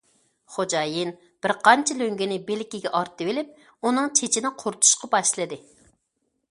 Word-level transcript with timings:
خوجايىن 0.53 1.11
بىرقانچە 1.45 1.97
لۆڭگىنى 1.99 2.39
بىلىكىگە 2.47 2.93
ئارتىۋېلىپ 3.01 3.53
ئۇنىڭ 3.89 4.09
چېچىنى 4.21 4.55
قۇرۇتۇشقا 4.65 5.13
باشلىدى. 5.15 5.63